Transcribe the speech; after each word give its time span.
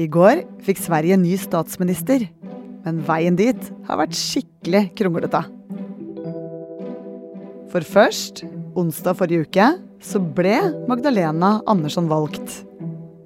I 0.00 0.06
går 0.06 0.44
fikk 0.62 0.78
Sverige 0.78 1.16
ny 1.18 1.32
statsminister, 1.34 2.22
men 2.84 3.00
veien 3.08 3.34
dit 3.34 3.70
har 3.88 3.98
vært 3.98 4.14
skikkelig 4.14 4.84
kronglete. 4.94 5.40
For 7.70 7.82
først, 7.82 8.44
onsdag 8.78 9.18
forrige 9.18 9.48
uke, 9.48 9.66
så 9.98 10.22
ble 10.22 10.56
Magdalena 10.86 11.58
Andersson 11.70 12.06
valgt. 12.10 12.62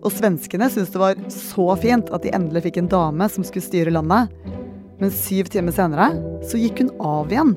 Og 0.04 0.10
svenskene 0.12 0.70
syntes 0.72 0.92
det 0.96 1.04
var 1.04 1.20
så 1.32 1.68
fint 1.84 2.08
at 2.08 2.24
de 2.24 2.32
endelig 2.32 2.64
fikk 2.66 2.80
en 2.80 2.90
dame 2.96 3.28
som 3.28 3.44
skulle 3.44 3.68
styre 3.68 3.92
landet. 3.92 4.32
Men 5.00 5.12
syv 5.12 5.52
timer 5.52 5.76
senere 5.76 6.10
så 6.48 6.60
gikk 6.60 6.80
hun 6.80 6.92
av 6.96 7.32
igjen. 7.32 7.54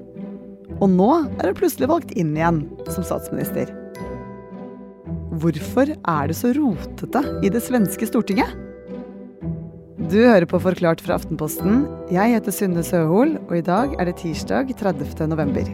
Og 0.77 0.87
nå 0.91 1.11
er 1.39 1.49
hun 1.49 1.59
plutselig 1.63 1.91
valgt 1.95 2.11
inn 2.19 2.35
igjen 2.35 2.65
som 2.91 3.07
statsminister. 3.07 3.86
Hvorfor 5.27 5.89
er 5.91 6.29
det 6.29 6.37
så 6.39 6.53
rotete 6.55 7.21
i 7.43 7.49
det 7.51 7.59
svenske 7.65 8.07
stortinget? 8.07 8.53
Du 10.07 10.21
hører 10.23 10.45
på 10.47 10.59
Forklart 10.63 11.01
fra 11.03 11.17
Aftenposten. 11.17 11.81
Jeg 12.13 12.31
heter 12.31 12.53
Synne 12.55 12.83
Søhol, 12.85 13.35
og 13.49 13.57
i 13.57 13.65
dag 13.65 13.91
er 13.99 14.07
det 14.07 14.15
tirsdag 14.21 14.71
30. 14.79 15.27
november. 15.27 15.67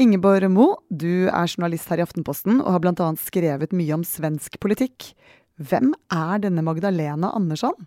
Ingeborg 0.00 0.50
Mo, 0.50 0.66
du 0.90 1.28
er 1.28 1.46
journalist 1.46 1.86
her 1.92 2.02
i 2.02 2.06
Aftenposten 2.08 2.58
og 2.64 2.74
har 2.74 2.82
bl.a. 2.82 3.12
skrevet 3.20 3.70
mye 3.76 3.94
om 3.94 4.02
svensk 4.02 4.58
politikk. 4.58 5.12
Hvem 5.60 5.94
er 6.10 6.42
denne 6.42 6.66
Magdalena 6.66 7.30
Andersson? 7.36 7.78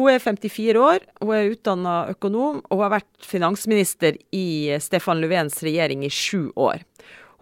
Hun 0.00 0.08
er 0.08 0.22
54 0.22 0.80
år, 0.80 1.02
hun 1.20 1.30
er 1.36 1.50
utdanna 1.52 1.94
økonom 2.14 2.62
og 2.72 2.82
har 2.86 2.94
vært 2.94 3.26
finansminister 3.28 4.14
i 4.32 4.72
Stefan 4.80 5.20
Löfvens 5.20 5.58
regjering 5.60 6.06
i 6.06 6.08
sju 6.08 6.46
år. 6.56 6.80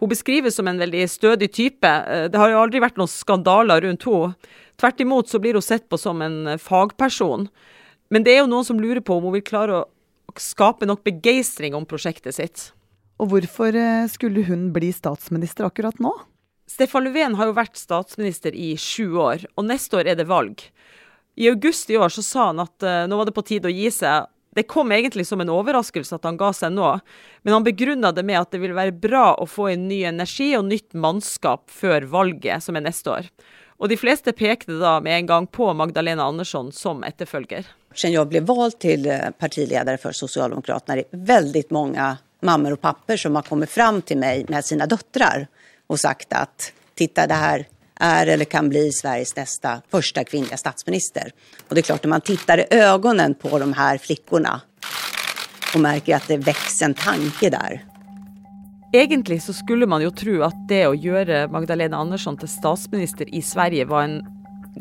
Hun 0.03 0.11
beskrives 0.11 0.57
som 0.59 0.67
en 0.67 0.81
veldig 0.81 1.05
stødig 1.07 1.47
type. 1.55 1.91
Det 2.27 2.35
har 2.35 2.51
jo 2.51 2.59
aldri 2.59 2.81
vært 2.83 2.99
noen 2.99 3.11
skandaler 3.11 3.85
rundt 3.87 4.03
henne. 4.07 4.33
Tvert 4.79 4.99
imot 5.03 5.31
så 5.31 5.39
blir 5.39 5.55
hun 5.55 5.63
sett 5.63 5.87
på 5.87 5.99
som 5.99 6.19
en 6.23 6.57
fagperson. 6.59 7.47
Men 8.11 8.27
det 8.27 8.35
er 8.35 8.41
jo 8.41 8.51
noen 8.51 8.67
som 8.67 8.79
lurer 8.79 9.03
på 9.07 9.15
om 9.15 9.29
hun 9.29 9.37
vil 9.37 9.45
klare 9.47 9.79
å 9.79 10.35
skape 10.39 10.87
nok 10.87 11.05
begeistring 11.07 11.75
om 11.79 11.87
prosjektet 11.87 12.35
sitt. 12.35 12.69
Og 13.19 13.31
hvorfor 13.31 13.75
eh, 13.75 14.07
skulle 14.11 14.43
hun 14.47 14.69
bli 14.75 14.91
statsminister 14.95 15.67
akkurat 15.67 15.99
nå? 16.03 16.11
Stefan 16.69 17.07
Löfven 17.07 17.39
har 17.39 17.49
jo 17.49 17.57
vært 17.57 17.79
statsminister 17.79 18.55
i 18.55 18.73
sju 18.79 19.15
år, 19.19 19.47
og 19.55 19.67
neste 19.67 19.99
år 19.99 20.11
er 20.11 20.19
det 20.19 20.27
valg. 20.29 20.63
I 21.39 21.47
august 21.47 21.89
i 21.89 21.97
år 21.97 22.11
så 22.11 22.23
sa 22.25 22.49
han 22.49 22.59
at 22.59 22.83
uh, 22.83 23.05
nå 23.07 23.15
var 23.15 23.29
det 23.29 23.35
på 23.37 23.45
tide 23.47 23.69
å 23.69 23.71
gi 23.71 23.87
seg. 23.95 24.27
Det 24.55 24.65
kom 24.67 24.91
egentlig 24.91 25.23
som 25.29 25.39
en 25.39 25.51
overraskelse 25.53 26.17
at 26.17 26.25
han 26.27 26.39
ga 26.39 26.49
seg 26.57 26.73
nå, 26.75 26.89
men 27.45 27.53
han 27.55 27.63
begrunna 27.63 28.11
det 28.11 28.25
med 28.27 28.41
at 28.41 28.51
det 28.51 28.59
ville 28.59 28.75
være 28.75 28.97
bra 28.97 29.37
å 29.39 29.45
få 29.47 29.69
inn 29.71 29.85
ny 29.87 30.01
energi 30.09 30.49
og 30.57 30.65
nytt 30.67 30.97
mannskap 30.97 31.69
før 31.71 32.09
valget, 32.11 32.65
som 32.65 32.75
er 32.75 32.83
neste 32.83 33.13
år. 33.13 33.29
Og 33.79 33.87
de 33.87 33.95
fleste 33.95 34.33
pekte 34.35 34.75
da 34.81 34.97
med 34.99 35.15
en 35.15 35.29
gang 35.29 35.47
på 35.47 35.69
Magdalena 35.77 36.25
Andersson 36.27 36.73
som 36.75 37.05
etterfølger. 37.07 37.69
Siden 37.93 38.17
jeg 38.17 38.31
ble 38.33 38.43
valgt 38.43 38.81
til 38.83 39.07
eh, 39.07 39.29
partileder 39.31 40.01
for 40.01 40.17
Sosialdemokratene, 40.17 40.97
er 40.97 41.05
det 41.05 41.23
veldig 41.29 41.63
mange 41.71 42.09
mammer 42.43 42.75
og 42.75 42.83
papper 42.83 43.19
som 43.21 43.39
har 43.39 43.47
kommet 43.47 43.71
fram 43.71 44.03
til 44.03 44.19
meg 44.19 44.49
med 44.51 44.65
sine 44.67 44.89
døtre 44.91 45.31
og 45.87 46.03
sagt 46.03 46.35
at 46.35 46.73
titta 46.99 47.29
det 47.31 47.39
her 47.39 47.69
er 47.99 48.31
eller 48.33 48.45
kan 48.45 48.69
bli 48.71 48.87
Sveriges 48.95 49.35
neste 49.35 49.79
første 49.91 50.23
kvinnliga 50.27 50.57
statsminister. 50.57 51.33
Og 51.67 51.75
det 51.75 51.83
er 51.83 51.91
klart, 51.91 52.03
når 52.05 52.15
man 52.15 52.25
tittar 52.25 52.63
i 52.63 52.67
øynene 52.71 53.35
på 53.35 53.59
de 53.59 53.73
her 53.75 53.97
flickorna 53.97 54.61
och 55.75 55.81
merker 55.81 56.15
at 56.15 56.27
det 56.27 56.37
vokser 56.37 56.85
en 56.85 56.93
tanke 56.93 57.49
der. 57.49 57.83
Egentlig 58.93 59.43
så 59.43 59.53
skulle 59.53 59.85
man 59.85 60.01
jo 60.01 60.09
tro 60.09 60.39
at 60.47 60.57
det 60.69 60.81
å 60.87 60.97
gjøre 60.97 61.45
Magdalena 61.53 61.99
Andersson 62.01 62.39
til 62.41 62.49
statsminister 62.49 63.29
i 63.29 63.41
Sverige 63.45 63.85
var 63.89 64.07
en 64.07 64.15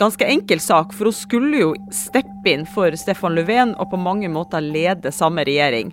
ganske 0.01 0.25
enkel 0.25 0.61
sak, 0.63 0.95
for 0.97 1.11
hun 1.11 1.17
skulle 1.17 1.61
jo 1.61 1.75
steppe 1.93 2.49
inn 2.49 2.65
for 2.73 2.95
Stefan 2.97 3.37
Löfven 3.37 3.75
og 3.77 3.91
på 3.93 4.01
mange 4.01 4.31
måter 4.33 4.65
lede 4.65 5.13
samme 5.13 5.45
regjering. 5.45 5.93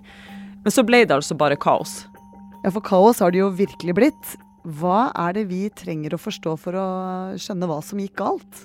Men 0.64 0.72
så 0.72 0.84
ble 0.86 1.04
det 1.04 1.18
altså 1.18 1.36
bare 1.36 1.60
kaos. 1.60 2.06
Ja, 2.64 2.72
for 2.72 2.80
kaos 2.80 3.20
har 3.20 3.34
det 3.34 3.42
jo 3.42 3.52
virkelig 3.52 3.94
blitt. 3.98 4.36
Hva 4.66 5.12
er 5.14 5.36
det 5.36 5.44
vi 5.46 5.68
trenger 5.70 6.16
å 6.16 6.18
forstå 6.18 6.56
for 6.58 6.74
å 6.74 6.86
skjønne 7.38 7.68
hva 7.70 7.78
som 7.86 8.00
gikk 8.02 8.16
galt? 8.18 8.64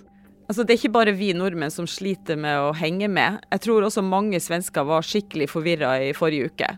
Altså, 0.50 0.66
det 0.66 0.74
er 0.74 0.80
ikke 0.80 0.96
bare 0.96 1.14
vi 1.14 1.30
nordmenn 1.38 1.72
som 1.72 1.86
sliter 1.88 2.40
med 2.42 2.58
å 2.58 2.72
henge 2.76 3.06
med. 3.08 3.38
Jeg 3.54 3.62
tror 3.68 3.86
også 3.86 4.02
mange 4.04 4.40
svensker 4.42 4.88
var 4.88 5.06
skikkelig 5.06 5.52
forvirra 5.54 5.94
i 6.02 6.10
forrige 6.18 6.50
uke. 6.50 6.72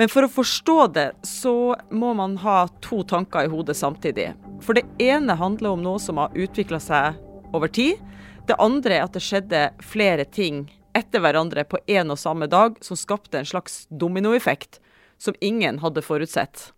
Men 0.00 0.08
for 0.12 0.24
å 0.24 0.32
forstå 0.32 0.78
det, 0.96 1.06
så 1.24 1.76
må 1.92 2.14
man 2.16 2.38
ha 2.42 2.64
to 2.84 3.02
tanker 3.08 3.44
i 3.44 3.52
hodet 3.52 3.76
samtidig. 3.76 4.30
For 4.64 4.76
det 4.76 4.86
ene 5.04 5.36
handler 5.36 5.76
om 5.76 5.84
noe 5.84 6.00
som 6.00 6.20
har 6.20 6.32
utvikla 6.32 6.80
seg 6.80 7.20
over 7.56 7.68
tid. 7.68 8.00
Det 8.48 8.56
andre 8.62 8.98
er 8.98 9.04
at 9.04 9.16
det 9.16 9.24
skjedde 9.24 9.62
flere 9.84 10.24
ting 10.24 10.64
etter 10.96 11.20
hverandre 11.20 11.66
på 11.68 11.82
en 11.92 12.14
og 12.14 12.20
samme 12.20 12.48
dag, 12.48 12.80
som 12.80 12.96
skapte 12.96 13.36
en 13.36 13.52
slags 13.52 13.84
dominoeffekt 13.92 14.80
som 15.20 15.36
ingen 15.44 15.84
hadde 15.84 16.04
forutsett. 16.04 16.70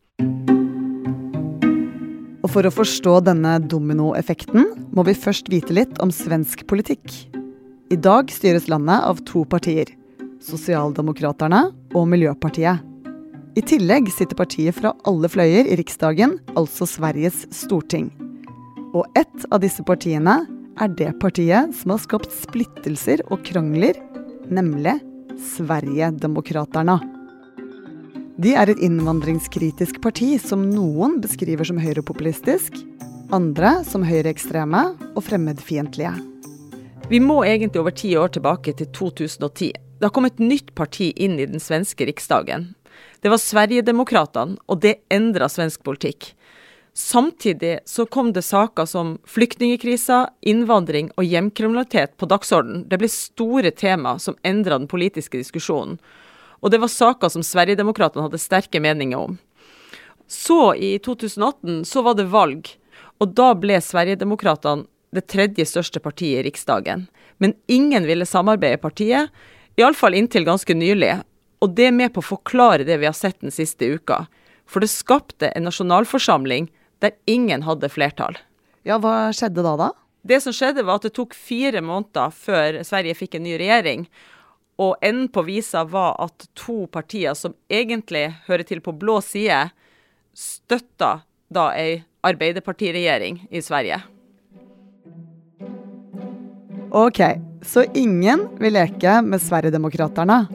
Og 2.48 2.54
For 2.54 2.64
å 2.64 2.70
forstå 2.72 3.14
denne 3.26 3.58
dominoeffekten 3.60 4.70
må 4.96 5.02
vi 5.04 5.12
først 5.12 5.50
vite 5.52 5.74
litt 5.76 5.98
om 6.00 6.08
svensk 6.08 6.62
politikk. 6.64 7.04
I 7.92 7.98
dag 8.00 8.32
styres 8.32 8.70
landet 8.72 9.04
av 9.04 9.20
to 9.28 9.42
partier. 9.44 9.90
Sosialdemokraterne 10.40 11.66
og 11.92 12.06
Miljøpartiet. 12.08 12.80
I 13.52 13.64
tillegg 13.68 14.08
sitter 14.16 14.38
partiet 14.40 14.78
fra 14.78 14.94
alle 15.04 15.28
fløyer 15.28 15.68
i 15.68 15.76
Riksdagen, 15.76 16.38
altså 16.56 16.88
Sveriges 16.88 17.44
storting. 17.52 18.08
Og 18.96 19.04
ett 19.12 19.44
av 19.52 19.60
disse 19.60 19.84
partiene 19.84 20.38
er 20.80 20.96
det 20.96 21.12
partiet 21.20 21.76
som 21.76 21.92
har 21.92 22.00
skapt 22.00 22.32
splittelser 22.32 23.26
og 23.28 23.44
krangler 23.44 24.00
nemlig 24.48 24.96
Sverigedemokraterna. 25.52 26.96
De 28.38 28.52
er 28.54 28.70
et 28.70 28.78
innvandringskritisk 28.86 29.96
parti 29.98 30.36
som 30.38 30.60
noen 30.70 31.16
beskriver 31.18 31.66
som 31.66 31.78
høyrepopulistisk, 31.82 32.76
andre 33.34 33.80
som 33.82 34.04
høyreekstreme 34.06 34.82
og 35.08 35.24
fremmedfiendtlige. 35.26 36.12
Vi 37.10 37.18
må 37.18 37.40
egentlig 37.42 37.82
over 37.82 37.96
ti 37.98 38.12
år 38.14 38.30
tilbake 38.36 38.76
til 38.78 38.86
2010. 38.94 39.72
Det 39.74 40.06
har 40.06 40.12
kommet 40.14 40.36
et 40.36 40.44
nytt 40.52 40.70
parti 40.78 41.08
inn 41.18 41.34
i 41.42 41.48
den 41.50 41.58
svenske 41.58 42.06
riksdagen. 42.06 42.68
Det 43.18 43.32
var 43.32 43.42
Sverigedemokraterna, 43.42 44.54
og 44.70 44.84
det 44.86 45.00
endra 45.10 45.50
svensk 45.50 45.82
politikk. 45.82 46.30
Samtidig 46.94 47.80
så 47.90 48.06
kom 48.06 48.30
det 48.36 48.46
saker 48.46 48.86
som 48.86 49.16
flyktningkrisa, 49.26 50.28
innvandring 50.46 51.10
og 51.18 51.26
hjemkriminalitet 51.26 52.14
på 52.14 52.30
dagsorden. 52.30 52.86
Det 52.86 53.02
ble 53.02 53.10
store 53.10 53.74
tema 53.74 54.14
som 54.22 54.38
endra 54.46 54.78
den 54.78 54.86
politiske 54.86 55.42
diskusjonen. 55.42 55.98
Og 56.60 56.72
det 56.72 56.80
var 56.82 56.90
saker 56.92 57.30
som 57.32 57.44
Sverigedemokraterna 57.46 58.26
hadde 58.26 58.40
sterke 58.42 58.80
meninger 58.82 59.18
om. 59.18 59.38
Så, 60.28 60.74
i 60.74 60.98
2018, 60.98 61.84
så 61.88 62.02
var 62.04 62.18
det 62.18 62.28
valg, 62.32 62.68
og 63.18 63.34
da 63.38 63.52
ble 63.56 63.78
Sverigedemokraterna 63.80 64.84
det 65.14 65.24
tredje 65.32 65.64
største 65.64 66.02
partiet 66.04 66.42
i 66.42 66.48
Riksdagen. 66.48 67.06
Men 67.40 67.54
ingen 67.66 68.04
ville 68.06 68.26
samarbeide 68.28 68.76
i 68.76 68.82
partiet, 68.82 69.30
iallfall 69.78 70.16
inntil 70.18 70.44
ganske 70.44 70.74
nylig. 70.74 71.14
Og 71.64 71.72
det 71.78 71.88
er 71.88 71.96
med 71.96 72.12
på 72.14 72.22
å 72.22 72.30
forklare 72.34 72.86
det 72.86 72.98
vi 73.00 73.08
har 73.08 73.16
sett 73.16 73.40
den 73.40 73.54
siste 73.54 73.88
uka. 73.88 74.26
For 74.68 74.84
det 74.84 74.92
skapte 74.92 75.48
en 75.54 75.64
nasjonalforsamling 75.66 76.68
der 77.02 77.16
ingen 77.30 77.64
hadde 77.64 77.88
flertall. 77.88 78.36
Ja, 78.84 78.98
Hva 79.00 79.30
skjedde 79.34 79.64
da, 79.64 79.74
da? 79.78 79.90
Det 80.28 80.42
som 80.44 80.52
skjedde 80.52 80.84
var 80.84 80.98
at 80.98 81.06
det 81.06 81.14
tok 81.16 81.34
fire 81.36 81.80
måneder 81.84 82.34
før 82.34 82.82
Sverige 82.84 83.16
fikk 83.16 83.38
en 83.38 83.46
ny 83.46 83.54
regjering. 83.60 84.04
Og 84.78 84.94
enden 85.02 85.26
på 85.34 85.42
visa 85.42 85.82
var 85.84 86.14
at 86.22 86.46
to 86.54 86.86
partier 86.86 87.34
som 87.34 87.56
egentlig 87.70 88.28
hører 88.46 88.62
til 88.66 88.82
på 88.84 88.94
blå 88.94 89.18
side, 89.24 89.72
støtta 90.38 91.18
da 91.50 91.72
ei 91.74 92.04
arbeiderpartiregjering 92.22 93.40
i 93.50 93.62
Sverige. 93.64 93.98
Ok, 96.94 97.20
så 97.62 97.84
ingen 97.98 98.46
vil 98.62 98.76
leke 98.78 99.18
med 99.26 99.42
Sverigedemokraterna. 99.42 100.46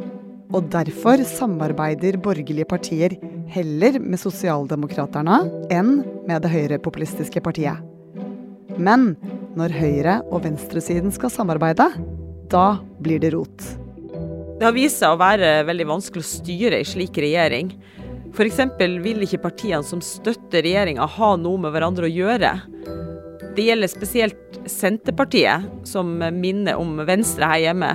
Og 0.53 0.69
derfor 0.71 1.21
samarbeider 1.25 2.17
borgerlige 2.21 2.67
partier 2.69 3.17
heller 3.53 3.99
med 3.99 4.21
Sosialdemokraterne 4.21 5.39
enn 5.73 5.95
med 6.29 6.45
det 6.45 6.53
høyrepopulistiske 6.53 7.41
partiet. 7.43 7.81
Men 8.77 9.13
når 9.57 9.75
høyre- 9.77 10.21
og 10.31 10.45
venstresiden 10.47 11.13
skal 11.13 11.33
samarbeide, 11.33 11.89
da 12.49 12.67
blir 13.01 13.21
det 13.21 13.33
rot. 13.35 13.82
Det 14.59 14.67
har 14.67 14.75
vist 14.75 15.01
seg 15.01 15.15
å 15.15 15.19
være 15.19 15.63
veldig 15.67 15.87
vanskelig 15.89 16.23
å 16.23 16.29
styre 16.29 16.79
ei 16.79 16.87
slik 16.87 17.17
regjering. 17.19 17.73
F.eks. 18.33 18.59
vil 19.03 19.25
ikke 19.25 19.41
partiene 19.43 19.85
som 19.85 20.01
støtter 20.01 20.65
regjeringa 20.65 21.05
ha 21.17 21.33
noe 21.37 21.61
med 21.61 21.73
hverandre 21.73 22.07
å 22.07 22.13
gjøre. 22.13 22.53
Det 23.53 23.65
gjelder 23.67 23.91
spesielt 23.91 24.59
Senterpartiet, 24.69 25.67
som 25.85 26.15
minner 26.33 26.79
om 26.79 27.01
Venstre 27.05 27.49
her 27.49 27.65
hjemme. 27.67 27.91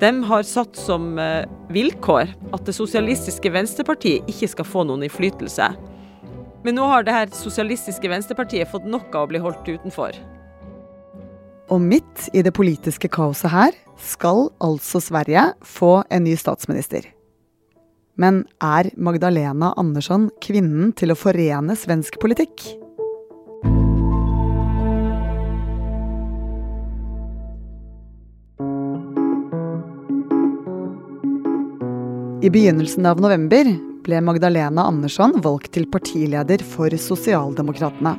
De 0.00 0.10
har 0.30 0.46
satt 0.48 0.78
som 0.80 1.18
eh, 1.20 1.44
vilkår 1.70 2.30
at 2.56 2.64
det 2.64 2.74
sosialistiske 2.74 3.52
venstrepartiet 3.52 4.30
ikke 4.30 4.48
skal 4.54 4.66
få 4.66 4.86
noen 4.88 5.04
innflytelse. 5.04 5.68
Men 6.64 6.76
nå 6.76 6.86
har 6.88 7.04
det 7.04 7.14
her 7.14 7.30
sosialistiske 7.36 8.08
venstrepartiet 8.08 8.70
fått 8.72 8.88
nok 8.88 9.12
av 9.14 9.26
å 9.26 9.30
bli 9.30 9.42
holdt 9.42 9.68
utenfor. 9.68 10.16
Og 11.70 11.84
midt 11.84 12.30
i 12.34 12.42
det 12.42 12.54
politiske 12.56 13.10
kaoset 13.12 13.52
her 13.52 13.76
skal 14.02 14.48
altså 14.62 15.00
Sverige 15.02 15.52
få 15.62 16.00
en 16.10 16.24
ny 16.24 16.36
statsminister. 16.38 17.06
Men 18.20 18.42
er 18.60 18.90
Magdalena 19.00 19.72
Andersson 19.80 20.28
kvinnen 20.44 20.92
til 20.98 21.14
å 21.14 21.18
forene 21.18 21.76
svensk 21.78 22.18
politikk? 22.20 22.66
I 32.40 32.48
begynnelsen 32.48 33.04
av 33.04 33.20
november 33.20 33.68
ble 34.04 34.20
Magdalena 34.24 34.86
Andersson 34.88 35.34
valgt 35.44 35.74
til 35.76 35.84
partileder 35.92 36.62
for 36.64 36.92
Sosialdemokratene. 36.96 38.14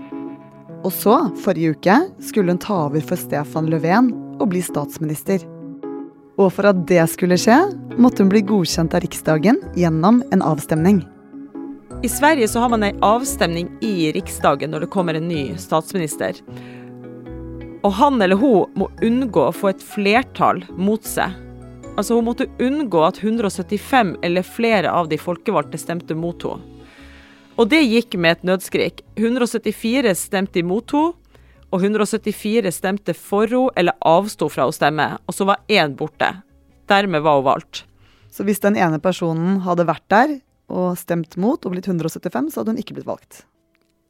Og 0.82 0.94
så, 0.94 1.16
forrige 1.42 1.76
uke, 1.76 1.96
skulle 2.26 2.54
hun 2.54 2.62
ta 2.62 2.84
over 2.88 3.02
for 3.06 3.18
Stefan 3.18 3.70
Löfven 3.70 4.12
og 4.38 4.52
bli 4.54 4.62
statsminister. 4.66 5.42
Og 6.40 6.52
for 6.56 6.70
at 6.70 6.86
det 6.88 7.02
skulle 7.12 7.38
skje, 7.40 7.58
måtte 8.00 8.24
hun 8.24 8.32
bli 8.32 8.44
godkjent 8.48 8.94
av 8.96 9.04
Riksdagen 9.04 9.60
gjennom 9.76 10.22
en 10.32 10.44
avstemning. 10.46 11.02
I 12.04 12.10
Sverige 12.10 12.48
så 12.48 12.64
har 12.64 12.72
man 12.72 12.86
ei 12.88 12.96
avstemning 13.06 13.68
i 13.86 14.12
Riksdagen 14.16 14.72
når 14.74 14.86
det 14.86 14.94
kommer 14.94 15.18
en 15.18 15.28
ny 15.30 15.52
statsminister. 15.60 16.40
Og 17.84 17.94
han 17.98 18.22
eller 18.22 18.40
hun 18.40 18.72
må 18.78 18.88
unngå 19.04 19.48
å 19.50 19.54
få 19.54 19.74
et 19.74 19.84
flertall 19.86 20.64
mot 20.78 21.06
seg. 21.06 21.36
Altså 21.98 22.16
Hun 22.16 22.26
måtte 22.30 22.48
unngå 22.64 23.02
at 23.04 23.20
175 23.20 24.16
eller 24.24 24.48
flere 24.48 24.92
av 24.92 25.10
de 25.12 25.20
folkevalgte 25.20 25.78
stemte 25.82 26.16
mot 26.16 26.46
henne. 26.48 26.68
Og 27.60 27.68
det 27.70 27.82
gikk 27.84 28.16
med 28.18 28.38
et 28.38 28.46
nødskrik. 28.48 29.02
174 29.20 30.16
stemte 30.18 30.62
imot 30.64 30.96
henne, 30.96 31.12
og 31.72 31.80
174 31.80 32.72
stemte 32.76 33.16
for 33.16 33.48
henne 33.48 33.72
eller 33.80 33.98
avsto 34.08 34.50
fra 34.52 34.68
å 34.68 34.76
stemme. 34.76 35.16
Og 35.26 35.36
så 35.36 35.48
var 35.48 35.64
én 35.72 35.96
borte. 35.98 36.34
Dermed 36.92 37.24
var 37.24 37.40
hun 37.40 37.48
valgt. 37.48 37.86
Så 38.32 38.46
hvis 38.48 38.62
den 38.64 38.78
ene 38.80 39.00
personen 39.00 39.62
hadde 39.66 39.88
vært 39.88 40.08
der 40.12 40.38
og 40.72 40.96
stemt 41.00 41.36
mot 41.40 41.64
og 41.66 41.74
blitt 41.74 41.88
175, 41.88 42.52
så 42.52 42.62
hadde 42.62 42.76
hun 42.76 42.82
ikke 42.84 42.96
blitt 43.00 43.10
valgt? 43.10 43.44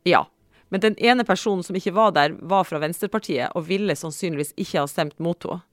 Ja. 0.05 0.25
Men 0.71 0.83
den 0.85 0.95
ene 1.03 1.25
personen 1.27 1.65
som 1.67 1.75
ikke 1.75 1.93
var 1.97 2.13
der, 2.15 2.37
var 2.39 2.63
fra 2.63 2.79
Venstrepartiet 2.79 3.51
og 3.57 3.67
ville 3.67 3.97
sannsynligvis 3.97 4.53
ikke 4.55 4.79
ha 4.79 4.87
stemt 4.89 5.17
mot 5.19 5.41
henne. 5.45 5.65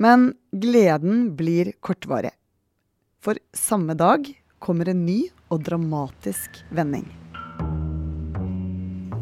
Men 0.00 0.30
gleden 0.56 1.34
blir 1.36 1.74
kortvarig. 1.84 2.32
For 3.20 3.36
samme 3.52 3.92
dag 4.00 4.30
kommer 4.64 4.88
en 4.88 5.04
ny 5.04 5.26
og 5.52 5.66
dramatisk 5.66 6.62
vending. 6.72 7.19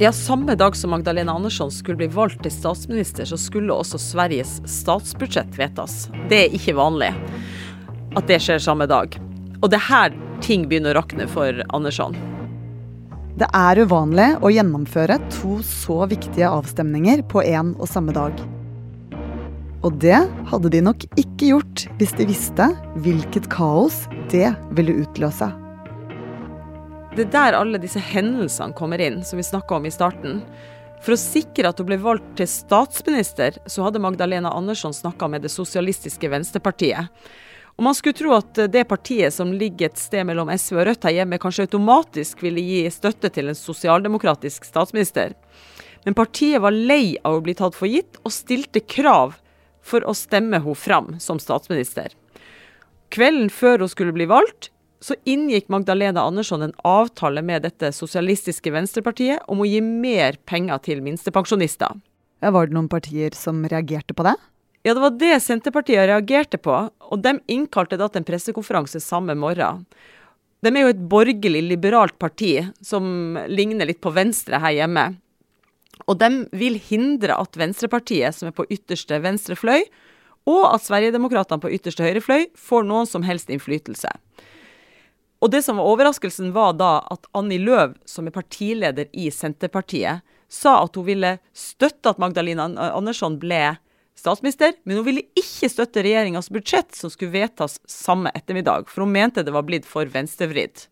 Ja, 0.01 0.13
Samme 0.13 0.55
dag 0.55 0.77
som 0.77 0.91
Magdalena 0.91 1.33
Andersson 1.33 1.71
skulle 1.71 1.97
bli 1.97 2.07
valgt 2.07 2.43
til 2.43 2.53
statsminister, 2.55 3.25
så 3.27 3.35
skulle 3.35 3.75
også 3.75 3.99
Sveriges 3.99 4.61
statsbudsjett 4.71 5.59
vedtas. 5.59 6.05
Det 6.31 6.39
er 6.45 6.55
ikke 6.55 6.77
vanlig 6.79 7.09
at 8.15 8.31
det 8.31 8.39
skjer 8.45 8.63
samme 8.63 8.87
dag. 8.87 9.19
Og 9.59 9.67
det 9.73 9.81
er 9.81 9.89
her 9.89 10.15
ting 10.39 10.69
begynner 10.71 10.95
å 10.95 11.01
rakne 11.01 11.27
for 11.27 11.65
Andersson. 11.75 12.15
Det 13.43 13.51
er 13.51 13.83
uvanlig 13.83 14.31
å 14.39 14.55
gjennomføre 14.55 15.19
to 15.35 15.59
så 15.67 16.05
viktige 16.07 16.47
avstemninger 16.47 17.27
på 17.27 17.43
én 17.43 17.75
og 17.75 17.91
samme 17.91 18.15
dag. 18.15 18.39
Og 19.83 19.99
det 19.99 20.21
hadde 20.53 20.77
de 20.79 20.89
nok 20.93 21.09
ikke 21.19 21.57
gjort 21.57 21.89
hvis 21.99 22.15
de 22.15 22.31
visste 22.31 22.71
hvilket 23.03 23.51
kaos 23.51 24.05
det 24.31 24.53
ville 24.79 25.03
utløse. 25.03 25.51
Det 27.19 27.25
er 27.25 27.31
der 27.35 27.57
alle 27.59 27.81
disse 27.83 27.99
hendelsene 27.99 28.77
kommer 28.79 29.01
inn, 29.03 29.25
som 29.27 29.41
vi 29.41 29.43
snakka 29.43 29.75
om 29.75 29.87
i 29.89 29.91
starten. 29.91 30.37
For 31.03 31.17
å 31.17 31.19
sikre 31.19 31.73
at 31.73 31.81
hun 31.83 31.89
ble 31.89 31.97
valgt 31.99 32.37
til 32.39 32.47
statsminister, 32.47 33.57
så 33.67 33.83
hadde 33.83 33.99
Magdalena 34.05 34.53
Andersson 34.55 34.95
snakka 34.95 35.27
med 35.33 35.43
det 35.43 35.51
sosialistiske 35.51 36.31
Venstrepartiet. 36.31 37.11
Og 37.75 37.83
Man 37.89 37.99
skulle 37.99 38.21
tro 38.21 38.37
at 38.37 38.63
det 38.71 38.85
partiet 38.87 39.35
som 39.35 39.51
ligger 39.51 39.91
et 39.91 39.99
sted 39.99 40.31
mellom 40.31 40.55
SV 40.55 40.79
og 40.79 40.87
Rødt 40.93 41.09
her 41.09 41.17
hjemme, 41.17 41.43
kanskje 41.43 41.67
automatisk 41.67 42.47
ville 42.47 42.63
gi 42.63 42.87
støtte 42.95 43.33
til 43.35 43.51
en 43.51 43.59
sosialdemokratisk 43.65 44.71
statsminister. 44.71 45.35
Men 46.07 46.15
partiet 46.15 46.63
var 46.63 46.71
lei 46.71 47.19
av 47.27 47.41
å 47.41 47.43
bli 47.43 47.59
tatt 47.59 47.75
for 47.75 47.91
gitt, 47.91 48.23
og 48.23 48.31
stilte 48.31 48.87
krav 48.87 49.41
for 49.83 50.07
å 50.07 50.15
stemme 50.15 50.63
henne 50.63 50.79
fram 50.79 51.17
som 51.19 51.43
statsminister. 51.43 52.15
Kvelden 53.11 53.51
før 53.51 53.83
hun 53.83 53.91
skulle 53.91 54.15
bli 54.15 54.31
valgt, 54.31 54.71
så 55.01 55.15
inngikk 55.29 55.69
Magdalena 55.71 56.25
Andersson 56.27 56.65
en 56.67 56.75
avtale 56.87 57.43
med 57.43 57.63
dette 57.67 57.93
sosialistiske 57.95 58.73
venstrepartiet 58.75 59.45
om 59.51 59.63
å 59.63 59.69
gi 59.69 59.81
mer 59.85 60.39
penger 60.49 60.83
til 60.85 61.03
minstepensjonister. 61.07 61.99
Ja, 62.43 62.53
var 62.55 62.69
det 62.69 62.77
noen 62.77 62.91
partier 62.91 63.35
som 63.35 63.65
reagerte 63.67 64.15
på 64.15 64.27
det? 64.27 64.35
Ja, 64.87 64.95
det 64.95 65.03
var 65.03 65.15
det 65.19 65.39
Senterpartiet 65.43 66.07
reagerte 66.09 66.59
på, 66.63 66.75
og 66.89 67.23
de 67.23 67.35
innkalte 67.51 67.99
da 67.99 68.07
til 68.09 68.23
en 68.23 68.29
pressekonferanse 68.29 69.03
samme 69.03 69.35
morgen. 69.39 69.85
De 70.63 70.71
er 70.73 70.87
jo 70.87 70.93
et 70.93 71.07
borgerlig, 71.11 71.63
liberalt 71.67 72.17
parti 72.19 72.57
som 72.83 73.39
ligner 73.51 73.91
litt 73.91 74.01
på 74.03 74.15
Venstre 74.15 74.59
her 74.63 74.75
hjemme. 74.81 75.07
Og 76.07 76.19
de 76.19 76.31
vil 76.57 76.79
hindre 76.79 77.37
at 77.39 77.59
Venstrepartiet, 77.59 78.35
som 78.35 78.51
er 78.51 78.55
på 78.55 78.67
ytterste 78.71 79.19
venstre 79.23 79.59
fløy, 79.59 79.83
og 80.49 80.63
at 80.71 80.85
Sverigedemokraterna 80.87 81.61
på 81.61 81.73
ytterste 81.75 82.07
høyre 82.07 82.23
fløy 82.25 82.47
får 82.57 82.87
noen 82.87 83.09
som 83.11 83.27
helst 83.27 83.51
innflytelse. 83.53 84.11
Og 85.39 85.53
det 85.53 85.63
som 85.63 85.79
var 85.79 85.87
overraskelsen, 85.87 86.51
var 86.55 86.75
da 86.79 86.99
at 87.13 87.29
Annie 87.39 87.63
Løv, 87.63 87.95
som 88.09 88.27
er 88.27 88.35
partileder 88.35 89.07
i 89.13 89.29
Senterpartiet, 89.31 90.25
sa 90.49 90.79
at 90.83 90.97
hun 90.97 91.07
ville 91.07 91.37
støtte 91.57 92.11
at 92.11 92.19
Magdalena 92.19 92.67
Andersson 92.89 93.37
ble 93.39 93.77
statsminister, 94.19 94.75
men 94.83 94.99
hun 94.99 95.07
ville 95.07 95.27
ikke 95.39 95.71
støtte 95.71 96.03
regjeringas 96.03 96.51
budsjett, 96.51 96.91
som 96.97 97.13
skulle 97.13 97.37
vedtas 97.37 97.79
samme 97.87 98.33
ettermiddag, 98.35 98.89
for 98.91 99.05
hun 99.05 99.15
mente 99.15 99.45
det 99.47 99.55
var 99.55 99.67
blitt 99.69 99.87
for 99.87 100.09
venstrevridd. 100.11 100.89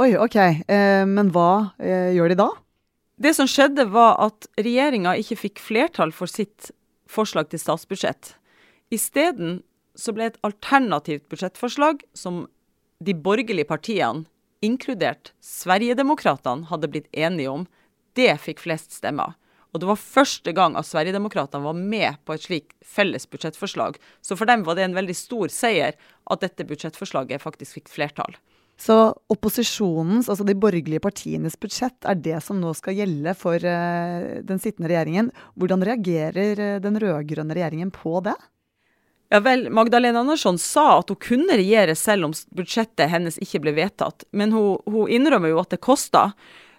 Oi, 0.00 0.14
OK. 0.16 0.36
Eh, 0.38 1.04
men 1.08 1.32
hva 1.34 1.72
eh, 1.82 2.12
gjør 2.16 2.32
de 2.32 2.38
da? 2.40 2.50
Det 3.20 3.34
som 3.36 3.48
skjedde, 3.50 3.88
var 3.92 4.20
at 4.22 4.46
regjeringa 4.60 5.16
ikke 5.20 5.40
fikk 5.42 5.60
flertall 5.60 6.14
for 6.14 6.30
sitt 6.30 6.70
forslag 7.10 7.50
til 7.50 7.60
statsbudsjett. 7.60 8.36
Isteden 8.94 9.60
så 9.98 10.14
ble 10.16 10.30
et 10.30 10.38
alternativt 10.46 11.26
budsjettforslag 11.28 12.04
som 12.16 12.46
de 13.00 13.14
borgerlige 13.16 13.68
partiene, 13.68 14.26
inkludert 14.60 15.32
Sverigedemokraterna, 15.40 16.68
hadde 16.68 16.90
blitt 16.92 17.08
enige 17.16 17.52
om, 17.52 17.68
det 18.18 18.34
fikk 18.42 18.60
flest 18.60 18.92
stemmer. 18.98 19.36
Og 19.70 19.80
det 19.80 19.88
var 19.88 20.00
første 20.02 20.52
gang 20.52 20.74
at 20.76 20.88
Sverigedemokraterna 20.88 21.64
var 21.64 21.78
med 21.78 22.18
på 22.26 22.34
et 22.34 22.44
slikt 22.44 22.74
felles 22.84 23.26
budsjettforslag. 23.30 24.00
Så 24.20 24.36
for 24.36 24.50
dem 24.50 24.64
var 24.66 24.76
det 24.76 24.88
en 24.88 24.96
veldig 24.98 25.16
stor 25.16 25.52
seier 25.54 25.94
at 26.30 26.42
dette 26.42 26.66
budsjettforslaget 26.66 27.42
faktisk 27.42 27.78
fikk 27.78 27.92
flertall. 27.92 28.34
Så 28.80 28.96
opposisjonens, 29.30 30.30
altså 30.32 30.44
de 30.48 30.56
borgerlige 30.56 31.02
partienes 31.04 31.58
budsjett, 31.60 31.98
er 32.08 32.16
det 32.16 32.38
som 32.42 32.60
nå 32.62 32.72
skal 32.76 32.96
gjelde 32.96 33.34
for 33.36 33.60
uh, 33.60 34.40
den 34.46 34.62
sittende 34.62 34.88
regjeringen. 34.88 35.28
Hvordan 35.60 35.84
reagerer 35.84 36.56
uh, 36.56 36.78
den 36.82 36.96
rød-grønne 37.00 37.56
regjeringen 37.56 37.92
på 37.94 38.22
det? 38.24 38.36
Ja 39.32 39.38
vel, 39.40 39.68
Magdalena 39.70 40.20
Andersson 40.20 40.58
sa 40.58 40.98
at 40.98 41.08
hun 41.08 41.16
kunne 41.22 41.54
regjere 41.54 41.94
selv 41.94 42.26
om 42.26 42.32
budsjettet 42.50 43.12
hennes 43.12 43.36
ikke 43.38 43.60
ble 43.62 43.76
vedtatt. 43.76 44.24
Men 44.34 44.50
hun, 44.50 44.80
hun 44.90 45.06
innrømmer 45.06 45.52
jo 45.52 45.60
at 45.62 45.70
det 45.70 45.78
kosta. 45.86 46.32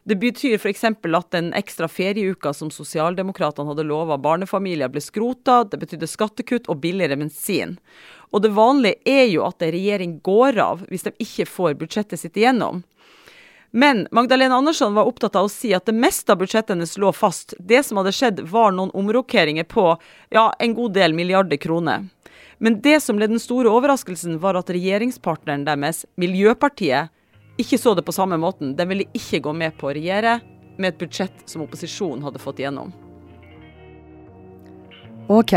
Det 0.03 0.17
betyr 0.20 0.58
f.eks. 0.58 0.84
at 0.84 1.31
den 1.31 1.53
ekstra 1.55 1.88
ferieuka 1.88 2.51
som 2.53 2.67
sosialdemokratene 2.74 3.72
hadde 3.72 3.88
lova 3.88 4.17
barnefamilier, 4.20 4.91
ble 4.91 5.00
skrota. 5.00 5.62
Det 5.63 5.79
betydde 5.79 6.12
skattekutt 6.12 6.67
og 6.67 6.84
billigere 6.84 7.15
bensin. 7.24 7.77
Og 8.36 8.43
det 8.43 8.51
vanlige 8.51 9.00
er 9.08 9.29
jo 9.31 9.48
at 9.48 9.63
en 9.63 9.72
regjering 9.72 10.20
går 10.20 10.60
av 10.60 10.84
hvis 10.91 11.08
de 11.08 11.15
ikke 11.24 11.48
får 11.48 11.79
budsjettet 11.79 12.20
sitt 12.20 12.36
igjennom. 12.36 12.84
Men 13.72 14.10
Magdalena 14.12 14.58
Andersson 14.60 14.98
var 14.98 15.08
opptatt 15.08 15.38
av 15.39 15.48
å 15.48 15.51
si 15.53 15.72
at 15.72 15.88
det 15.88 15.96
meste 15.96 16.34
av 16.34 16.41
budsjettet 16.43 16.75
hennes 16.75 16.98
lå 17.00 17.15
fast. 17.15 17.55
Det 17.60 17.79
som 17.88 18.01
hadde 18.01 18.12
skjedd, 18.12 18.41
var 18.51 18.75
noen 18.75 18.91
omrokeringer 18.91 19.63
på 19.72 19.93
ja, 20.36 20.50
en 20.60 20.75
god 20.75 21.00
del 21.00 21.15
milliarder 21.15 21.55
kroner. 21.55 22.12
Men 22.61 22.77
det 22.85 22.99
som 23.01 23.17
ble 23.17 23.25
den 23.25 23.41
store 23.41 23.71
overraskelsen, 23.73 24.37
var 24.41 24.59
at 24.59 24.69
regjeringspartneren 24.69 25.65
deres, 25.65 26.03
Miljøpartiet, 26.21 27.09
ikke 27.61 27.77
så 27.81 27.95
det 27.97 28.05
på 28.05 28.13
samme 28.13 28.37
måten. 28.37 28.75
De 28.77 28.85
ville 28.85 29.07
ikke 29.17 29.41
gå 29.47 29.53
med 29.57 29.73
på 29.79 29.89
å 29.89 29.93
regjere 29.97 30.37
med 30.77 30.93
et 30.93 30.99
budsjett 31.01 31.41
som 31.49 31.63
opposisjonen 31.65 32.21
hadde 32.25 32.41
fått 32.41 32.61
igjennom. 32.61 32.93
Ok, 35.31 35.55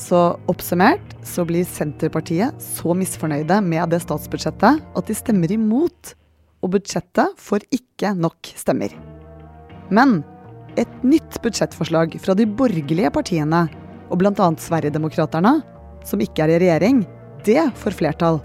så 0.00 0.34
oppsummert 0.50 1.14
så 1.26 1.44
blir 1.46 1.66
Senterpartiet 1.68 2.58
så 2.62 2.94
misfornøyde 2.98 3.60
med 3.64 3.94
det 3.94 4.02
statsbudsjettet 4.02 4.82
at 4.82 5.10
de 5.10 5.16
stemmer 5.16 5.54
imot, 5.54 6.14
og 6.64 6.74
budsjettet 6.74 7.38
får 7.38 7.66
ikke 7.74 8.14
nok 8.18 8.50
stemmer. 8.58 8.94
Men 9.92 10.22
et 10.80 10.90
nytt 11.06 11.38
budsjettforslag 11.44 12.16
fra 12.22 12.34
de 12.34 12.46
borgerlige 12.48 13.12
partiene, 13.14 13.66
og 14.10 14.18
bl.a. 14.20 14.48
Sverigedemokraterna, 14.60 15.58
som 16.04 16.22
ikke 16.22 16.44
er 16.44 16.54
i 16.54 16.60
regjering, 16.62 17.02
det 17.44 17.62
får 17.80 17.96
flertall. 17.98 18.40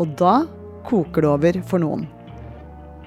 Og 0.00 0.10
da 0.18 0.42
koker 0.88 1.24
det 1.24 1.30
over 1.30 1.60
for 1.68 1.82
noen. 1.82 2.08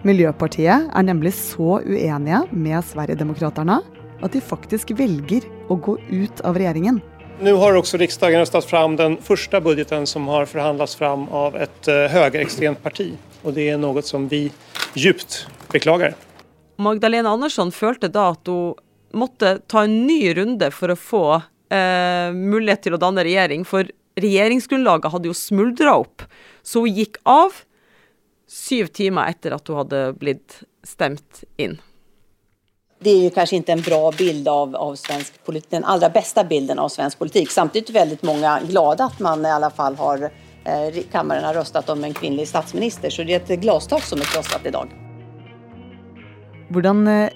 Miljøpartiet 0.07 0.87
er 0.93 1.05
nemlig 1.05 1.33
så 1.35 1.81
uenige 1.81 2.43
med 2.53 2.85
Sverigedemokraterna 2.85 3.81
at 4.23 4.33
de 4.33 4.41
faktisk 4.41 4.93
velger 4.97 5.45
å 5.69 5.77
gå 5.77 5.97
ut 5.97 6.41
av 6.47 6.57
regjeringen. 6.57 7.01
Nå 7.37 7.53
har 7.61 7.75
også 7.77 7.99
Riksdagen 8.01 8.41
røstet 8.41 8.65
fram 8.65 8.95
den 8.97 9.17
første 9.21 9.59
budgeten 9.61 10.07
som 10.09 10.25
har 10.31 10.47
forhandlet 10.49 10.95
fram 10.97 11.27
av 11.29 11.57
et 11.59 11.89
uh, 11.89 12.07
høyreekstremt 12.09 12.81
parti. 12.81 13.11
Og 13.45 13.53
det 13.53 13.67
er 13.73 13.81
noe 13.81 14.01
som 14.05 14.25
vi 14.31 14.47
dypt 14.95 15.43
beklager. 15.69 16.15
Magdalena 16.81 17.35
Andersson 17.35 17.69
følte 17.73 18.09
da 18.09 18.31
at 18.33 18.49
hun 18.49 18.73
måtte 19.17 19.57
ta 19.69 19.85
en 19.85 19.99
ny 20.07 20.33
runde 20.37 20.71
for 20.73 20.93
å 20.93 20.97
få 20.97 21.23
eh, 21.73 22.33
mulighet 22.33 22.85
til 22.87 22.97
å 22.97 23.01
danne 23.01 23.25
regjering. 23.27 23.65
For 23.67 23.89
regjeringsgrunnlaget 24.17 25.13
hadde 25.13 25.29
jo 25.31 25.37
smuldra 25.37 25.97
opp. 26.01 26.25
Så 26.65 26.85
hun 26.85 26.95
gikk 26.95 27.19
av 27.27 27.63
syv 28.47 28.91
timer 28.95 29.33
etter 29.33 29.55
at 29.55 29.67
hun 29.67 29.81
hadde 29.83 30.01
blitt 30.19 30.61
stemt 30.87 31.43
inn. 31.59 31.77
Det 32.97 33.11
er 33.11 33.25
jo 33.27 33.33
kanskje 33.35 33.59
ikke 33.59 33.75
en 33.75 33.83
bra 33.85 33.99
bild 34.17 34.47
av, 34.49 34.73
av 34.75 34.95
svensk 34.97 35.35
politikk, 35.45 35.69
den 35.75 35.85
aller 35.85 36.09
beste 36.09 36.41
bilden 36.49 36.79
av 36.81 36.89
svensk 36.89 37.19
politikk. 37.19 37.51
Samtidig 37.53 37.93
er 37.93 37.99
veldig 37.99 38.17
mange 38.25 38.53
glade 38.71 39.05
at 39.05 39.19
man 39.21 39.45
i 39.45 39.51
alle 39.53 39.69
fall 39.69 39.97
har 39.99 40.23
eh, 40.25 41.03
kammeren 41.11 41.45
har 41.45 41.59
røstet 41.59 41.91
om 41.93 42.01
en 42.07 42.15
kvinnelig 42.17 42.47
statsminister. 42.49 43.13
Så 43.13 43.27
det 43.27 43.35
er 43.37 43.43
et 43.43 43.61
glasstak 43.61 44.01
som 44.07 44.23
er 44.23 44.31
krosset 44.31 44.65
i 44.65 44.73
dag. 44.73 44.95
Hvordan 46.73 47.05
eh, 47.11 47.35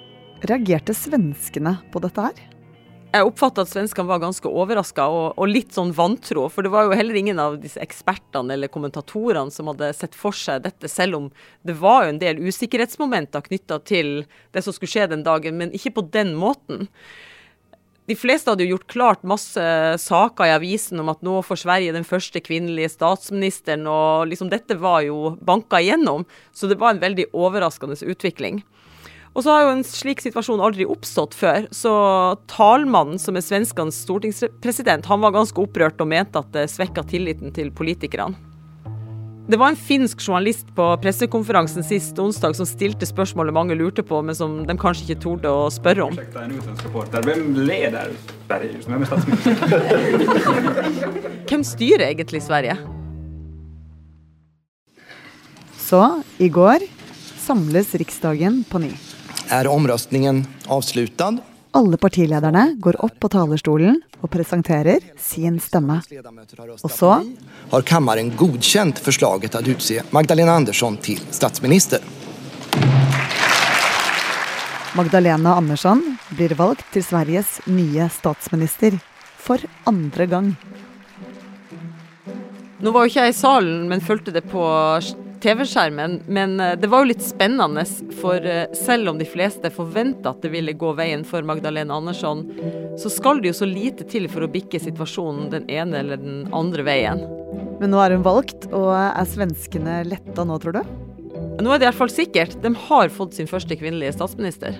reagerte 0.50 0.98
svenskene 0.98 1.78
på 1.94 2.02
dette 2.02 2.26
her? 2.26 2.42
Jeg 3.12 3.27
oppfatta 3.27 3.65
at 3.65 3.72
svenskene 3.74 4.08
var 4.08 4.22
ganske 4.24 4.48
overraska 4.48 5.03
og, 5.12 5.25
og, 5.36 5.50
litt 5.51 5.74
sånn 5.75 5.89
vantro. 5.96 6.46
For 6.48 6.63
det 6.63 6.72
var 6.72 6.88
jo 6.88 6.96
heller 6.96 7.18
ingen 7.20 7.41
av 7.44 7.58
disse 7.60 7.82
ekspertene 7.84 8.56
eller 8.56 8.72
kommentatorene 8.72 9.51
som 9.51 9.68
hadde 9.68 9.89
sett 9.98 10.15
for 10.15 10.36
seg 10.38 10.63
dette, 10.63 10.88
selv 10.88 11.18
om 11.18 11.27
det 11.68 11.75
var 11.82 12.06
jo 12.06 12.13
en 12.13 12.22
del 12.22 12.39
usikkerhetsmomenter 12.39 13.44
knytta 13.50 13.82
til 13.84 14.22
det 14.56 14.63
som 14.63 14.75
skulle 14.75 14.94
skje 14.94 15.10
den 15.12 15.25
dagen, 15.27 15.60
men 15.60 15.75
ikke 15.75 15.98
på 15.98 16.06
den 16.15 16.32
måten. 16.39 16.88
De 18.08 18.15
fleste 18.15 18.50
hadde 18.50 18.63
jo 18.63 18.77
gjort 18.77 18.89
klart 18.91 19.27
masse 19.27 19.65
saker 20.03 20.48
i 20.48 20.56
avisen 20.56 21.03
om 21.03 21.12
at 21.12 21.20
nå 21.24 21.36
får 21.46 21.62
Sverige 21.65 21.96
den 21.96 22.08
første 22.08 22.39
kvinnelige 22.44 22.96
statsministeren, 22.96 23.84
og 23.91 24.32
liksom 24.32 24.50
dette 24.51 24.80
var 24.80 25.03
jo 25.03 25.36
banka 25.44 25.84
igjennom. 25.84 26.24
Så 26.56 26.72
det 26.72 26.80
var 26.80 26.96
en 26.96 27.03
veldig 27.03 27.27
overraskende 27.36 28.00
utvikling. 28.08 28.63
Og 29.32 29.46
så 29.46 29.54
har 29.54 29.64
jo 29.64 29.74
en 29.78 29.84
slik 29.88 30.20
situasjon 30.24 30.60
aldri 30.64 30.86
oppstått 30.90 31.36
før. 31.38 31.68
Så 31.72 31.92
talmannen, 32.52 33.20
som 33.22 33.38
er 33.40 33.46
svenskenes 33.46 34.02
stortingspresident, 34.04 35.08
han 35.08 35.24
var 35.24 35.36
ganske 35.36 35.62
opprørt 35.64 36.02
og 36.04 36.10
mente 36.12 36.42
at 36.42 36.50
det 36.56 36.68
svekka 36.74 37.06
tilliten 37.08 37.54
til 37.56 37.72
politikerne. 37.72 38.36
Det 39.52 39.58
var 39.60 39.72
en 39.74 39.80
finsk 39.80 40.22
journalist 40.22 40.68
på 40.78 40.84
pressekonferansen 41.02 41.84
sist 41.84 42.20
onsdag 42.22 42.54
som 42.56 42.68
stilte 42.70 43.08
spørsmålet 43.10 43.56
mange 43.56 43.76
lurte 43.76 44.04
på, 44.06 44.22
men 44.24 44.36
som 44.38 44.62
de 44.68 44.76
kanskje 44.80 45.08
ikke 45.08 45.24
torde 45.24 45.50
å 45.52 45.66
spørre 45.74 46.06
om. 46.06 46.16
Hvem 47.26 47.44
leder 47.58 48.14
Sverige 48.46 48.80
Hvem 48.86 49.02
er 49.02 49.08
statsminister? 49.10 49.54
Hvem 51.52 51.64
styrer 51.68 52.06
egentlig 52.12 52.44
Sverige? 52.46 52.78
Så 55.82 56.04
i 56.40 56.48
går 56.48 56.86
samles 57.42 57.96
Riksdagen 58.00 58.62
på 58.70 58.86
ny 58.86 58.94
er 59.51 59.70
omrøstningen 59.70 60.46
avsluttet. 60.72 61.41
Alle 61.72 61.96
partilederne 61.96 62.74
går 62.84 62.98
opp 63.05 63.15
på 63.24 63.29
talerstolen 63.31 64.01
og 64.20 64.31
presenterer 64.34 65.03
sin 65.20 65.60
stemme. 65.63 66.01
Og 66.81 66.91
så 66.91 67.12
har 67.72 67.86
kammeren 67.88 68.34
godkjent 68.36 69.00
forslaget 69.00 69.55
til 69.55 69.62
å 69.62 69.75
utse 69.77 70.03
Magdalena 70.12 70.58
Andersson 70.60 71.00
til 71.00 71.22
statsminister. 71.31 72.03
Magdalena 75.00 75.55
Andersson 75.55 76.03
blir 76.36 76.51
valgt 76.60 76.89
til 76.91 77.05
Sveriges 77.08 77.62
nye 77.72 78.10
statsminister 78.12 79.00
for 79.39 79.63
andre 79.88 80.27
gang. 80.27 80.51
Nå 82.81 82.91
var 82.91 83.05
jo 83.05 83.13
ikke 83.13 83.27
jeg 83.29 83.31
i 83.31 83.38
salen, 83.38 83.86
men 83.88 84.03
fulgte 84.03 84.34
det 84.36 84.43
på 84.51 84.65
TV-skjermen, 85.42 86.20
men 86.28 86.60
eh, 86.60 86.76
det 86.80 86.90
var 86.92 87.04
jo 87.04 87.12
litt 87.12 87.24
spennende. 87.26 87.84
For 88.22 88.46
eh, 88.46 88.68
selv 88.78 89.12
om 89.12 89.20
de 89.20 89.28
fleste 89.28 89.72
forventa 89.74 90.36
at 90.36 90.46
det 90.46 90.54
ville 90.54 90.76
gå 90.78 90.94
veien 90.98 91.26
for 91.28 91.46
Magdalena 91.48 91.98
Andersson, 91.98 92.46
så 93.02 93.12
skal 93.12 93.42
det 93.42 93.52
jo 93.52 93.60
så 93.62 93.70
lite 93.70 94.06
til 94.10 94.30
for 94.32 94.46
å 94.46 94.52
bikke 94.52 94.82
situasjonen 94.82 95.50
den 95.54 95.70
ene 95.72 96.04
eller 96.04 96.22
den 96.22 96.46
andre 96.56 96.86
veien. 96.86 97.26
Men 97.82 97.94
nå 97.94 98.02
er 98.04 98.16
hun 98.16 98.26
valgt, 98.26 98.70
og 98.70 98.94
er 98.94 99.28
svenskene 99.30 100.04
letta 100.06 100.46
nå, 100.46 100.60
tror 100.62 100.78
du? 100.78 100.84
Nå 101.62 101.74
er 101.74 101.82
det 101.82 101.90
iallfall 101.90 102.14
sikkert. 102.14 102.56
De 102.62 102.74
har 102.88 103.14
fått 103.14 103.38
sin 103.38 103.50
første 103.50 103.78
kvinnelige 103.78 104.14
statsminister. 104.16 104.78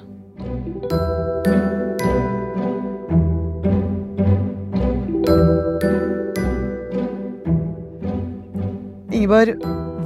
Ingeborg, 9.12 9.58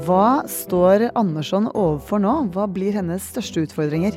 hva 0.05 0.43
står 0.49 1.07
Andersson 1.17 1.65
overfor 1.73 2.19
nå? 2.21 2.31
Hva 2.53 2.67
blir 2.69 2.93
hennes 2.93 3.23
største 3.31 3.63
utfordringer? 3.65 4.13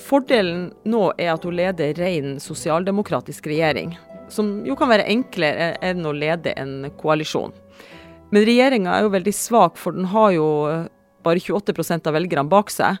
Fordelen 0.00 0.70
nå 0.88 1.10
er 1.20 1.34
at 1.34 1.44
hun 1.46 1.54
leder 1.58 1.92
ren 2.00 2.38
sosialdemokratisk 2.42 3.46
regjering, 3.50 3.92
som 4.32 4.64
jo 4.66 4.74
kan 4.78 4.90
være 4.90 5.06
enklere 5.12 5.74
enn 5.86 6.06
å 6.08 6.14
lede 6.16 6.54
en 6.58 6.88
koalisjon. 6.98 7.52
Men 8.34 8.46
regjeringa 8.48 8.96
er 8.96 9.06
jo 9.06 9.12
veldig 9.14 9.34
svak, 9.36 9.78
for 9.78 9.94
den 9.94 10.08
har 10.10 10.32
jo 10.34 10.48
bare 11.26 11.42
28% 11.42 12.10
av 12.10 12.16
velgerne 12.16 12.50
bak 12.50 12.72
seg. 12.74 12.98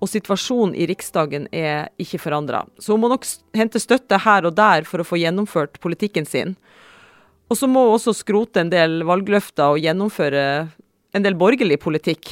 Og 0.00 0.12
situasjonen 0.12 0.76
i 0.76 0.86
Riksdagen 0.88 1.48
er 1.56 1.90
ikke 2.00 2.20
forandra. 2.20 2.62
Så 2.78 2.94
hun 2.94 3.02
må 3.04 3.10
nok 3.12 3.24
hente 3.56 3.80
støtte 3.80 4.20
her 4.24 4.48
og 4.48 4.56
der 4.56 4.84
for 4.88 5.00
å 5.00 5.08
få 5.08 5.20
gjennomført 5.20 5.80
politikken 5.80 6.28
sin. 6.28 6.54
Og 7.48 7.56
så 7.60 7.68
må 7.68 7.86
hun 7.86 7.96
også 7.96 8.16
skrote 8.16 8.60
en 8.62 8.72
del 8.72 9.00
valgløfter 9.08 9.76
og 9.76 9.80
gjennomføre 9.80 10.44
en 11.16 11.24
del 11.24 11.36
borgerlig 11.38 11.80
politikk, 11.82 12.30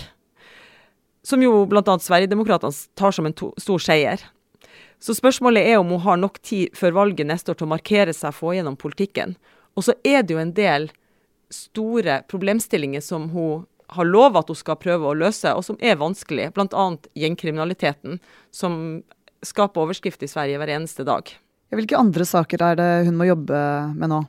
som 1.25 1.43
jo 1.43 1.65
bl.a. 1.69 1.83
Sverigedemokraterna 1.83 2.73
tar 2.99 3.15
som 3.17 3.27
en 3.29 3.37
to, 3.37 3.51
stor 3.61 3.81
seier. 3.81 4.23
Så 5.01 5.17
spørsmålet 5.17 5.67
er 5.73 5.81
om 5.81 5.91
hun 5.93 6.03
har 6.05 6.21
nok 6.21 6.39
tid 6.45 6.75
før 6.77 6.99
valget 7.01 7.29
neste 7.29 7.53
år 7.53 7.59
til 7.61 7.69
å 7.69 7.73
markere 7.75 8.15
seg, 8.17 8.37
få 8.37 8.55
gjennom 8.57 8.77
politikken. 8.81 9.35
Og 9.75 9.89
så 9.89 9.97
er 10.07 10.23
det 10.23 10.37
jo 10.37 10.43
en 10.43 10.55
del 10.57 10.91
store 11.53 12.23
problemstillinger 12.31 13.03
som 13.05 13.31
hun 13.33 13.65
har 13.95 14.09
lova 14.09 14.41
at 14.41 14.51
hun 14.51 14.59
skal 14.59 14.79
prøve 14.81 15.11
å 15.11 15.17
løse, 15.17 15.51
og 15.53 15.65
som 15.67 15.79
er 15.81 15.99
vanskelig. 16.01 16.51
Bl.a. 16.57 16.87
gjengkriminaliteten, 17.21 18.21
som 18.55 18.79
skaper 19.45 19.85
overskrift 19.85 20.25
i 20.25 20.31
Sverige 20.31 20.61
hver 20.61 20.73
eneste 20.73 21.05
dag. 21.07 21.29
Hvilke 21.75 21.99
andre 21.99 22.25
saker 22.29 22.63
er 22.63 22.79
det 22.79 22.91
hun 23.09 23.19
må 23.19 23.29
jobbe 23.29 23.59
med 23.99 24.13
nå? 24.13 24.23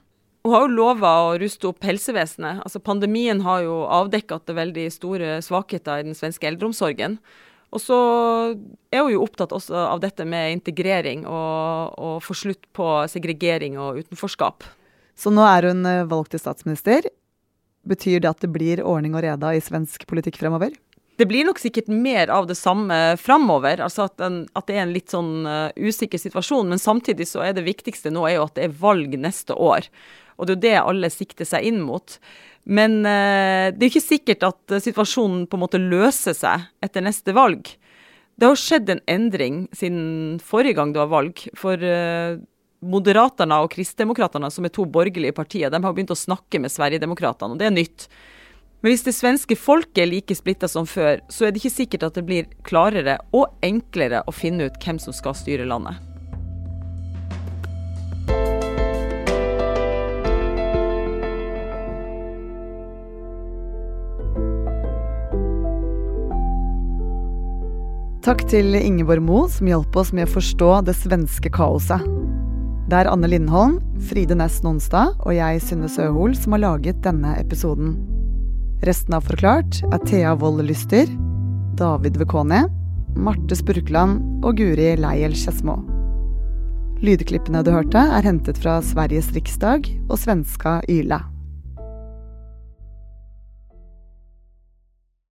Hun 0.45 0.53
har 0.53 0.67
jo 0.67 0.75
lova 0.77 1.11
å 1.25 1.37
ruste 1.41 1.65
opp 1.71 1.81
helsevesenet. 1.87 2.59
Altså 2.61 2.77
Pandemien 2.77 3.39
har 3.41 3.63
jo 3.65 3.79
avdekket 3.89 4.45
det 4.45 4.53
veldig 4.53 4.83
store 4.93 5.29
svakheter 5.41 6.03
i 6.03 6.05
den 6.05 6.13
svenske 6.13 6.45
eldreomsorgen. 6.45 7.15
Og 7.73 7.81
så 7.81 7.97
er 8.93 9.01
hun 9.01 9.15
jo 9.15 9.23
opptatt 9.25 9.55
også 9.57 9.73
av 9.87 10.03
dette 10.03 10.21
med 10.29 10.53
integrering 10.59 11.25
og, 11.25 11.97
og 11.97 12.21
få 12.21 12.37
slutt 12.37 12.69
på 12.77 12.91
segregering 13.09 13.79
og 13.81 14.03
utenforskap. 14.03 14.67
Så 15.17 15.33
nå 15.33 15.41
er 15.49 15.71
hun 15.71 15.81
eh, 15.89 16.05
valgt 16.11 16.35
til 16.35 16.43
statsminister. 16.43 17.07
Betyr 17.89 18.21
det 18.21 18.29
at 18.29 18.45
det 18.45 18.51
blir 18.53 18.83
ordning 18.85 19.17
og 19.17 19.25
reda 19.25 19.49
i 19.55 19.63
svensk 19.65 20.05
politikk 20.05 20.37
fremover? 20.43 20.75
Det 21.17 21.25
blir 21.25 21.47
nok 21.47 21.61
sikkert 21.61 21.87
mer 21.87 22.29
av 22.29 22.45
det 22.49 22.57
samme 22.59 23.15
framover. 23.17 23.81
Altså 23.81 24.05
at, 24.09 24.19
en, 24.21 24.43
at, 24.53 24.67
det 24.67 24.75
er 24.75 24.83
en 24.83 24.93
litt 24.93 25.13
sånn 25.13 25.47
uh, 25.47 25.71
usikker 25.73 26.19
situasjon. 26.19 26.67
Men 26.69 26.81
samtidig 26.81 27.29
så 27.29 27.45
er 27.45 27.55
det 27.55 27.63
viktigste 27.65 28.11
nå 28.11 28.27
er 28.27 28.37
jo 28.37 28.45
at 28.49 28.57
det 28.59 28.67
er 28.67 28.77
valg 28.81 29.15
neste 29.23 29.55
år. 29.55 29.87
Og 30.35 30.47
det 30.47 30.55
er 30.55 30.57
jo 30.57 30.65
det 30.65 30.75
alle 30.81 31.11
sikter 31.13 31.47
seg 31.47 31.67
inn 31.69 31.79
mot. 31.85 32.17
Men 32.65 33.03
eh, 33.05 33.71
det 33.75 33.83
er 33.83 33.91
ikke 33.91 34.03
sikkert 34.03 34.45
at 34.47 34.77
situasjonen 34.83 35.45
på 35.49 35.57
en 35.57 35.63
måte 35.65 35.81
løser 35.81 36.35
seg 36.37 36.65
etter 36.85 37.05
neste 37.05 37.35
valg. 37.35 37.69
Det 38.35 38.49
har 38.49 38.59
skjedd 38.59 38.89
en 38.91 39.03
endring 39.07 39.63
siden 39.75 40.41
forrige 40.43 40.75
gang 40.79 40.91
det 40.91 41.03
var 41.03 41.13
valg. 41.13 41.45
For 41.55 41.79
eh, 41.79 42.37
Moderaterna 42.85 43.61
og 43.63 43.71
Kristdemokraterna, 43.73 44.51
som 44.51 44.67
er 44.67 44.73
to 44.75 44.85
borgerlige 44.85 45.35
partier, 45.35 45.71
de 45.71 45.81
har 45.81 45.93
begynt 45.95 46.13
å 46.13 46.19
snakke 46.19 46.59
med 46.61 46.73
Sverigedemokraterna, 46.73 47.55
og 47.55 47.61
det 47.61 47.69
er 47.69 47.77
nytt. 47.77 48.09
Men 48.83 48.93
hvis 48.93 49.05
det 49.07 49.15
svenske 49.17 49.57
folket 49.57 50.03
er 50.03 50.11
like 50.11 50.35
splitta 50.37 50.69
som 50.69 50.85
før, 50.85 51.23
så 51.31 51.47
er 51.47 51.53
det 51.53 51.63
ikke 51.63 51.77
sikkert 51.77 52.09
at 52.09 52.19
det 52.19 52.25
blir 52.27 52.51
klarere 52.67 53.17
og 53.33 53.55
enklere 53.65 54.21
å 54.27 54.35
finne 54.35 54.67
ut 54.67 54.77
hvem 54.83 55.01
som 55.01 55.15
skal 55.15 55.37
styre 55.37 55.65
landet. 55.69 56.14
Takk 68.25 68.41
til 68.49 68.73
Ingeborg 68.73 69.21
Moe, 69.21 69.45
som 69.53 69.67
hjalp 69.69 69.93
oss 70.01 70.09
med 70.09 70.25
å 70.25 70.31
forstå 70.33 70.69
det 70.87 70.95
svenske 70.97 71.51
kaoset. 71.53 72.01
Det 72.89 72.97
er 72.97 73.09
Anne 73.11 73.29
Lindholm, 73.29 73.75
Fride 74.09 74.33
Næss 74.39 74.63
Nonstad 74.65 75.13
og 75.19 75.35
jeg, 75.35 75.59
Synne 75.61 75.85
Søhol, 75.93 76.33
som 76.33 76.55
har 76.55 76.63
laget 76.63 77.03
denne 77.05 77.35
episoden. 77.37 77.93
Resten 78.89 79.13
av 79.13 79.29
Forklart 79.29 79.77
er 79.91 80.01
Thea 80.09 80.33
Wold 80.41 80.65
Lyster, 80.65 81.05
David 81.77 82.17
Vekoni, 82.17 82.63
Marte 83.13 83.59
Spurkland 83.61 84.41
og 84.41 84.57
Guri 84.57 84.95
Leiel 84.97 85.37
Skedsmo. 85.37 85.77
Lydklippene 87.05 87.61
du 87.61 87.75
hørte, 87.77 88.01
er 88.09 88.25
hentet 88.25 88.57
fra 88.57 88.79
Sveriges 88.81 89.29
riksdag 89.37 89.85
og 90.09 90.17
svenska 90.17 90.79
Yle. 90.89 91.21